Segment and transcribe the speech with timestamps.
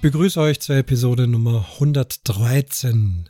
[0.00, 3.28] begrüße euch zur Episode Nummer 113.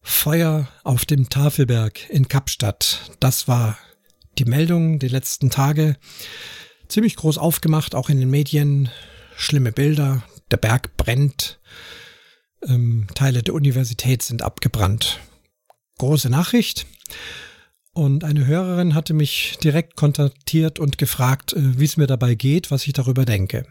[0.00, 3.10] Feuer auf dem Tafelberg in Kapstadt.
[3.18, 3.76] Das war
[4.38, 5.96] die Meldung die letzten Tage.
[6.86, 8.90] Ziemlich groß aufgemacht, auch in den Medien.
[9.36, 10.22] Schlimme Bilder.
[10.52, 11.58] Der Berg brennt.
[12.64, 15.18] Ähm, Teile der Universität sind abgebrannt.
[15.98, 16.86] Große Nachricht.
[17.92, 22.70] Und eine Hörerin hatte mich direkt kontaktiert und gefragt, äh, wie es mir dabei geht,
[22.70, 23.66] was ich darüber denke.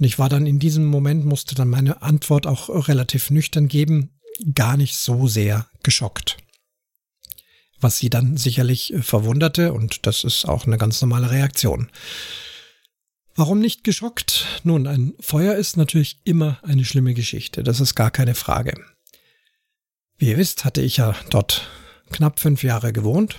[0.00, 4.18] Und ich war dann in diesem Moment, musste dann meine Antwort auch relativ nüchtern geben,
[4.54, 6.38] gar nicht so sehr geschockt.
[7.80, 11.90] Was sie dann sicherlich äh, verwunderte, und das ist auch eine ganz normale Reaktion.
[13.34, 14.46] Warum nicht geschockt?
[14.64, 18.82] Nun, ein Feuer ist natürlich immer eine schlimme Geschichte, das ist gar keine Frage.
[20.16, 21.68] Wie ihr wisst, hatte ich ja dort
[22.10, 23.38] knapp fünf Jahre gewohnt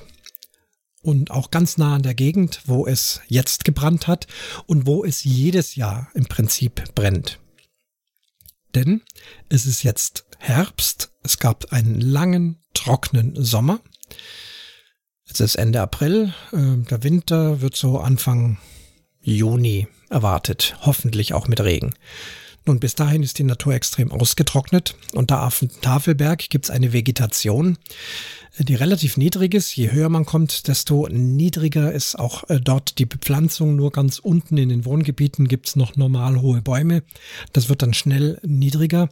[1.02, 4.27] und auch ganz nah an der Gegend, wo es jetzt gebrannt hat
[4.66, 7.39] und wo es jedes Jahr im Prinzip brennt.
[8.75, 9.02] Denn
[9.49, 13.80] es ist jetzt Herbst, es gab einen langen, trockenen Sommer.
[15.25, 18.58] Es ist Ende April, äh, der Winter wird so Anfang
[19.21, 21.93] Juni erwartet, hoffentlich auch mit Regen.
[22.66, 26.72] Nun, bis dahin ist die Natur extrem ausgetrocknet und da auf dem Tafelberg gibt es
[26.72, 27.78] eine Vegetation,
[28.59, 29.76] die relativ niedrig ist.
[29.76, 33.76] Je höher man kommt, desto niedriger ist auch äh, dort die Bepflanzung.
[33.76, 37.04] Nur ganz unten in den Wohngebieten gibt's noch normal hohe Bäume.
[37.54, 39.09] Das wird dann schnell niedriger.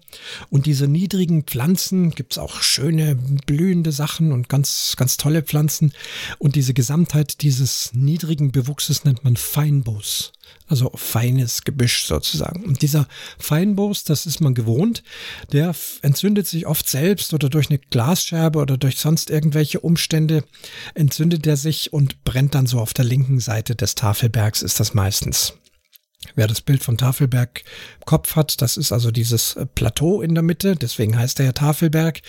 [0.49, 5.93] Und diese niedrigen Pflanzen gibt's auch schöne blühende Sachen und ganz, ganz tolle Pflanzen.
[6.37, 10.33] Und diese Gesamtheit dieses niedrigen Bewuchses nennt man Feinbos
[10.67, 12.63] also feines Gebüsch sozusagen.
[12.63, 13.07] Und dieser
[13.39, 15.03] Feinboos, das ist man gewohnt,
[15.51, 20.43] der entzündet sich oft selbst oder durch eine Glasscherbe oder durch sonst irgendwelche Umstände
[20.93, 24.93] entzündet er sich und brennt dann so auf der linken Seite des Tafelbergs ist das
[24.93, 25.53] meistens.
[26.39, 27.65] Wer das Bild von Tafelberg
[28.05, 31.51] Kopf hat, das ist also dieses äh, Plateau in der Mitte, deswegen heißt er ja
[31.51, 32.21] Tafelberg.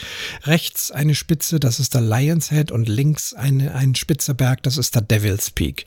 [0.42, 4.78] Rechts eine Spitze, das ist der Lion's Head und links eine, ein spitzer Berg, das
[4.78, 5.84] ist der Devil's Peak.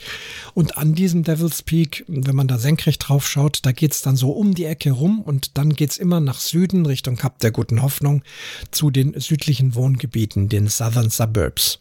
[0.54, 4.32] Und an diesem Devil's Peak, wenn man da senkrecht drauf schaut, da geht's dann so
[4.32, 8.24] um die Ecke rum und dann geht's immer nach Süden Richtung Kap der Guten Hoffnung
[8.72, 11.80] zu den südlichen Wohngebieten, den Southern Suburbs.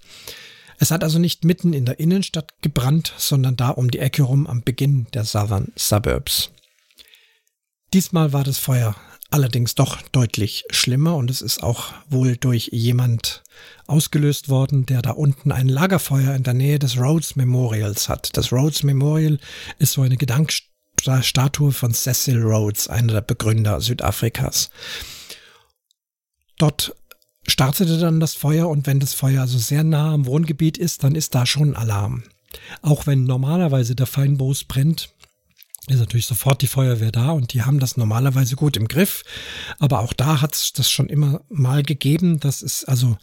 [0.83, 4.49] Es hat also nicht mitten in der Innenstadt gebrannt, sondern da um die Ecke rum
[4.49, 6.51] am Beginn der Southern Suburbs.
[7.93, 8.97] Diesmal war das Feuer
[9.31, 13.45] allerdings doch deutlich schlimmer und es ist auch wohl durch jemand
[13.87, 18.37] ausgelöst worden, der da unten ein Lagerfeuer in der Nähe des Rhodes Memorials hat.
[18.37, 19.39] Das Rhodes Memorial
[19.79, 24.71] ist so eine Gedankstatue von Cecil Rhodes, einer der Begründer Südafrikas.
[26.59, 26.97] Dort
[27.53, 31.15] startete dann das Feuer und wenn das Feuer also sehr nah am Wohngebiet ist, dann
[31.15, 32.25] ist da schon Alarm.
[32.81, 35.11] Auch wenn normalerweise der Feinboos brennt,
[35.89, 39.25] ist natürlich sofort die Feuerwehr da und die haben das normalerweise gut im Griff.
[39.79, 43.19] Aber auch da hat es das schon immer mal gegeben, dass es also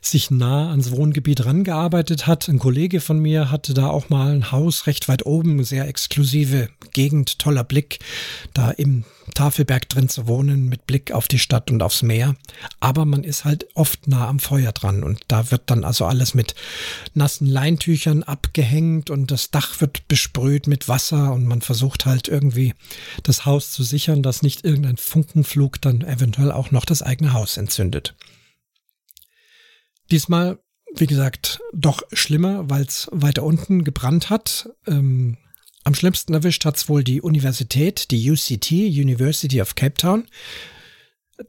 [0.00, 2.48] sich nah ans Wohngebiet rangearbeitet hat.
[2.48, 6.68] Ein Kollege von mir hatte da auch mal ein Haus recht weit oben, sehr exklusive
[6.92, 7.98] Gegend, toller Blick,
[8.54, 9.04] da im
[9.34, 12.34] Tafelberg drin zu wohnen mit Blick auf die Stadt und aufs Meer.
[12.80, 16.34] Aber man ist halt oft nah am Feuer dran und da wird dann also alles
[16.34, 16.54] mit
[17.14, 22.74] nassen Leintüchern abgehängt und das Dach wird besprüht mit Wasser und man versucht halt irgendwie
[23.22, 27.56] das Haus zu sichern, dass nicht irgendein Funkenflug dann eventuell auch noch das eigene Haus
[27.56, 28.14] entzündet.
[30.10, 30.58] Diesmal,
[30.94, 34.70] wie gesagt, doch schlimmer, weil es weiter unten gebrannt hat.
[34.86, 35.36] Ähm,
[35.84, 40.26] am schlimmsten erwischt hat es wohl die Universität, die UCT, University of Cape Town,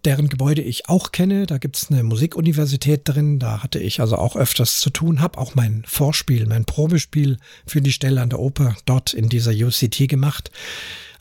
[0.05, 1.45] deren Gebäude ich auch kenne.
[1.45, 3.39] Da gibt es eine Musikuniversität drin.
[3.39, 7.81] Da hatte ich also auch öfters zu tun, habe auch mein Vorspiel, mein Probespiel für
[7.81, 10.51] die Stelle an der Oper dort in dieser UCT gemacht.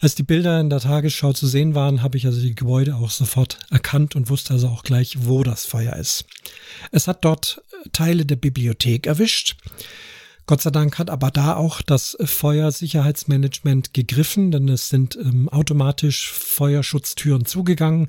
[0.01, 3.11] Als die Bilder in der Tagesschau zu sehen waren, habe ich also die Gebäude auch
[3.11, 6.25] sofort erkannt und wusste also auch gleich, wo das Feuer ist.
[6.93, 7.63] Es hat dort
[7.93, 9.57] Teile der Bibliothek erwischt.
[10.47, 16.33] Gott sei Dank hat aber da auch das Feuersicherheitsmanagement gegriffen, denn es sind ähm, automatisch
[16.33, 18.09] Feuerschutztüren zugegangen,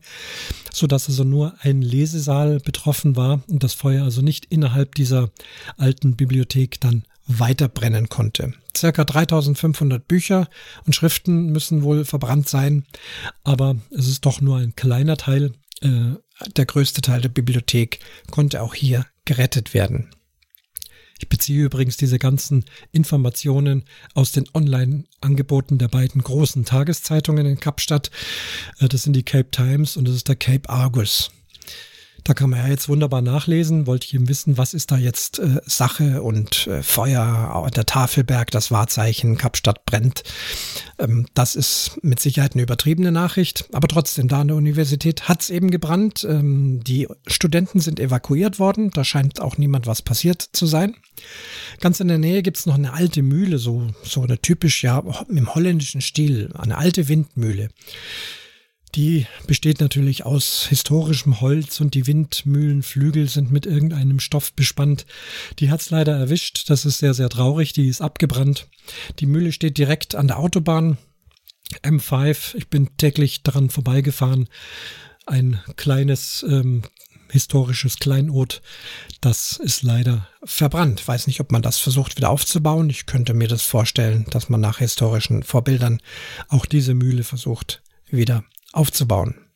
[0.71, 5.31] so dass also nur ein Lesesaal betroffen war und das Feuer also nicht innerhalb dieser
[5.75, 8.54] alten Bibliothek dann weiter brennen konnte.
[8.76, 10.50] Circa 3500 Bücher
[10.86, 12.86] und Schriften müssen wohl verbrannt sein,
[13.44, 15.54] aber es ist doch nur ein kleiner Teil.
[15.81, 16.16] Äh,
[16.58, 18.00] der größte Teil der Bibliothek
[18.31, 20.10] konnte auch hier gerettet werden.
[21.20, 23.84] Ich beziehe übrigens diese ganzen Informationen
[24.14, 28.10] aus den Online-Angeboten der beiden großen Tageszeitungen in Kapstadt.
[28.80, 31.30] Äh, das sind die Cape Times und das ist der Cape Argus.
[32.30, 33.88] Da kann man ja jetzt wunderbar nachlesen.
[33.88, 38.52] Wollte ich eben wissen, was ist da jetzt äh, Sache und äh, Feuer, der Tafelberg,
[38.52, 40.22] das Wahrzeichen, Kapstadt brennt.
[41.00, 43.68] Ähm, das ist mit Sicherheit eine übertriebene Nachricht.
[43.74, 46.24] Aber trotzdem, da an der Universität hat es eben gebrannt.
[46.24, 48.92] Ähm, die Studenten sind evakuiert worden.
[48.92, 50.96] Da scheint auch niemand was passiert zu sein.
[51.80, 55.02] Ganz in der Nähe gibt es noch eine alte Mühle, so, so eine typisch, ja,
[55.30, 57.70] im holländischen Stil, eine alte Windmühle.
[58.95, 65.06] Die besteht natürlich aus historischem Holz und die Windmühlenflügel sind mit irgendeinem Stoff bespannt.
[65.59, 66.69] Die hat's leider erwischt.
[66.69, 67.74] Das ist sehr, sehr traurig.
[67.74, 68.68] Die ist abgebrannt.
[69.19, 70.97] Die Mühle steht direkt an der Autobahn.
[71.83, 72.56] M5.
[72.56, 74.50] Ich bin täglich daran vorbeigefahren.
[75.27, 76.81] Ein kleines ähm,
[77.31, 78.63] historisches Kleinod.
[79.21, 81.07] Das ist leider verbrannt.
[81.07, 82.89] Weiß nicht, ob man das versucht wieder aufzubauen.
[82.89, 86.01] Ich könnte mir das vorstellen, dass man nach historischen Vorbildern
[86.47, 88.44] auch diese Mühle versucht wieder
[88.74, 89.50] aufzubauen.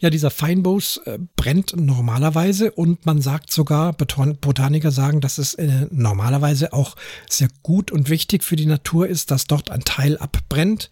[0.00, 5.88] Ja, dieser Feinbos äh, brennt normalerweise und man sagt sogar, Botaniker sagen, dass es äh,
[5.90, 6.94] normalerweise auch
[7.28, 10.90] sehr gut und wichtig für die Natur ist, dass dort ein Teil abbrennt,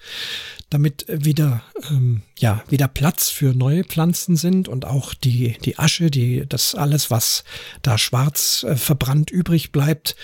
[0.70, 6.10] damit wieder, ähm, ja, wieder Platz für neue Pflanzen sind und auch die, die Asche,
[6.10, 7.44] die, das alles, was
[7.82, 10.16] da schwarz äh, verbrannt übrig bleibt,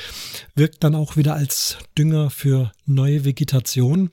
[0.56, 4.10] wirkt dann auch wieder als Dünger für neue Vegetation.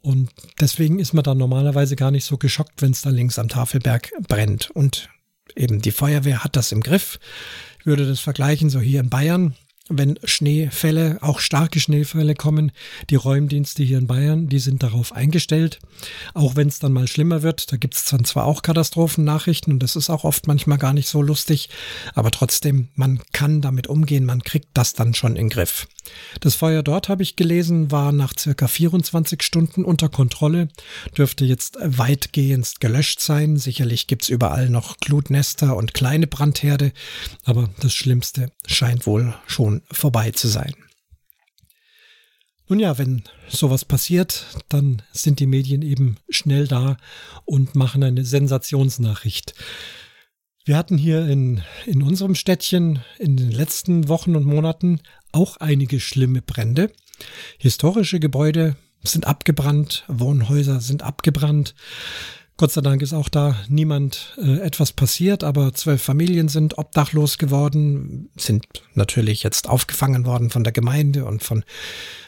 [0.00, 0.30] Und
[0.60, 4.10] deswegen ist man da normalerweise gar nicht so geschockt, wenn es da links am Tafelberg
[4.28, 4.70] brennt.
[4.70, 5.08] Und
[5.56, 7.18] eben die Feuerwehr hat das im Griff.
[7.80, 9.54] Ich würde das vergleichen, so hier in Bayern
[9.88, 12.72] wenn Schneefälle, auch starke Schneefälle kommen,
[13.10, 15.78] die Räumdienste hier in Bayern, die sind darauf eingestellt.
[16.34, 19.82] Auch wenn es dann mal schlimmer wird, da gibt es dann zwar auch Katastrophennachrichten und
[19.82, 21.68] das ist auch oft manchmal gar nicht so lustig,
[22.14, 25.88] aber trotzdem, man kann damit umgehen, man kriegt das dann schon in Griff.
[26.40, 30.68] Das Feuer dort, habe ich gelesen, war nach circa 24 Stunden unter Kontrolle,
[31.16, 33.56] dürfte jetzt weitgehend gelöscht sein.
[33.56, 36.92] Sicherlich gibt's überall noch Glutnester und kleine Brandherde,
[37.44, 40.74] aber das Schlimmste scheint wohl schon vorbei zu sein.
[42.68, 46.98] Nun ja, wenn sowas passiert, dann sind die Medien eben schnell da
[47.46, 49.54] und machen eine Sensationsnachricht.
[50.66, 55.00] Wir hatten hier in, in unserem Städtchen in den letzten Wochen und Monaten
[55.32, 56.92] auch einige schlimme Brände.
[57.58, 61.74] Historische Gebäude sind abgebrannt, Wohnhäuser sind abgebrannt.
[62.60, 67.38] Gott sei Dank ist auch da niemand äh, etwas passiert, aber zwölf Familien sind obdachlos
[67.38, 71.62] geworden, sind natürlich jetzt aufgefangen worden von der Gemeinde und von,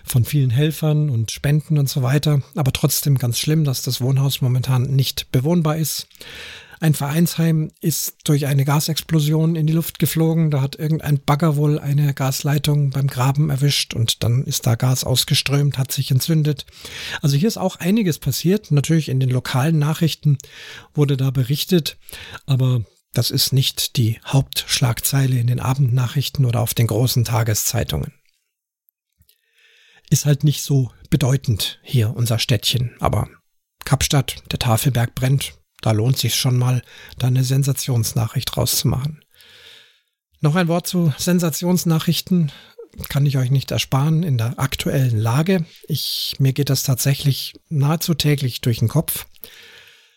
[0.05, 2.43] von vielen Helfern und Spenden und so weiter.
[2.55, 6.07] Aber trotzdem ganz schlimm, dass das Wohnhaus momentan nicht bewohnbar ist.
[6.83, 10.51] Ein Vereinsheim ist durch eine Gasexplosion in die Luft geflogen.
[10.51, 15.05] Da hat irgendein Bagger wohl eine Gasleitung beim Graben erwischt und dann ist da Gas
[15.05, 16.65] ausgeströmt, hat sich entzündet.
[17.21, 18.71] Also hier ist auch einiges passiert.
[18.71, 20.39] Natürlich in den lokalen Nachrichten
[20.95, 21.99] wurde da berichtet,
[22.47, 28.15] aber das ist nicht die Hauptschlagzeile in den Abendnachrichten oder auf den großen Tageszeitungen.
[30.09, 33.29] Ist halt nicht so bedeutend hier unser Städtchen, aber
[33.85, 36.83] Kapstadt, der Tafelberg brennt, da lohnt sich schon mal,
[37.19, 39.25] da eine Sensationsnachricht rauszumachen.
[40.41, 42.51] Noch ein Wort zu Sensationsnachrichten
[43.09, 45.65] kann ich euch nicht ersparen in der aktuellen Lage.
[45.87, 49.27] Ich, mir geht das tatsächlich nahezu täglich durch den Kopf.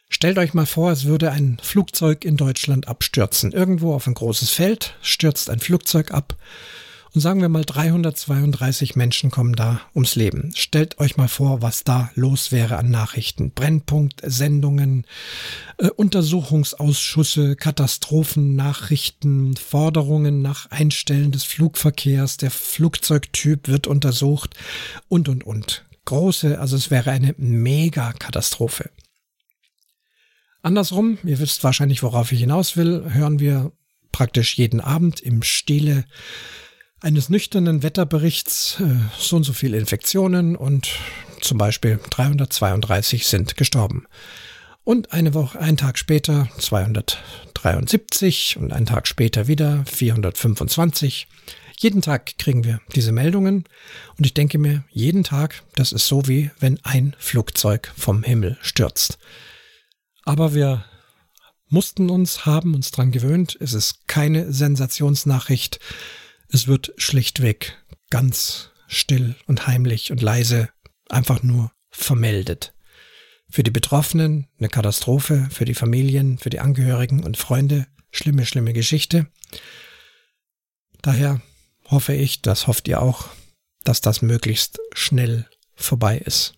[0.09, 3.51] Stellt euch mal vor, es würde ein Flugzeug in Deutschland abstürzen.
[3.51, 6.37] Irgendwo auf ein großes Feld stürzt ein Flugzeug ab
[7.13, 10.51] und sagen wir mal 332 Menschen kommen da ums Leben.
[10.55, 13.51] Stellt euch mal vor, was da los wäre an Nachrichten.
[13.51, 15.05] Brennpunkt, Sendungen,
[15.77, 24.55] äh, Untersuchungsausschüsse, Katastrophennachrichten, Forderungen nach Einstellen des Flugverkehrs, der Flugzeugtyp wird untersucht
[25.07, 25.85] und, und, und.
[26.05, 28.89] Große, also es wäre eine Mega-Katastrophe.
[30.63, 33.71] Andersrum, ihr wisst wahrscheinlich, worauf ich hinaus will, hören wir
[34.11, 36.05] praktisch jeden Abend im Stile
[37.03, 40.89] eines nüchternen Wetterberichts äh, so und so viele Infektionen und
[41.41, 44.07] zum Beispiel 332 sind gestorben.
[44.85, 51.27] Und eine Woche, einen Tag später 273 und einen Tag später wieder 425.
[51.77, 53.65] Jeden Tag kriegen wir diese Meldungen
[54.17, 58.57] und ich denke mir, jeden Tag, das ist so wie wenn ein Flugzeug vom Himmel
[58.61, 59.17] stürzt.
[60.23, 60.85] Aber wir
[61.67, 65.79] mussten uns, haben uns dran gewöhnt, es ist keine Sensationsnachricht,
[66.53, 70.69] es wird schlichtweg ganz still und heimlich und leise
[71.09, 72.73] einfach nur vermeldet.
[73.49, 78.73] Für die Betroffenen eine Katastrophe, für die Familien, für die Angehörigen und Freunde schlimme, schlimme
[78.73, 79.27] Geschichte.
[81.01, 81.41] Daher
[81.85, 83.29] hoffe ich, das hofft ihr auch,
[83.83, 86.53] dass das möglichst schnell vorbei ist.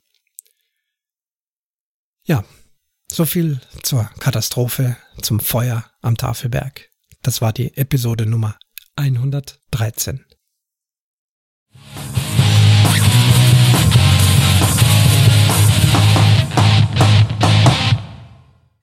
[2.26, 2.44] Ja,
[3.10, 6.90] so viel zur Katastrophe, zum Feuer am Tafelberg.
[7.22, 8.58] Das war die Episode Nummer
[8.98, 10.26] 113.